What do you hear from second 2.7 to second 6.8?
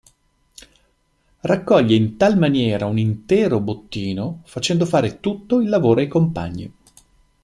un intero bottino facendo fare tutto il lavoro ai compagni.